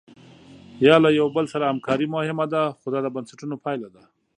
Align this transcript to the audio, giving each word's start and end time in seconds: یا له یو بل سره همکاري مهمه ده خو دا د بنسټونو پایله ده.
یا 0.87 0.95
له 1.03 1.09
یو 1.19 1.27
بل 1.35 1.45
سره 1.53 1.65
همکاري 1.71 2.05
مهمه 2.15 2.45
ده 2.53 2.61
خو 2.79 2.87
دا 2.93 2.99
د 3.03 3.07
بنسټونو 3.15 3.55
پایله 3.65 3.89
ده. 3.95 4.03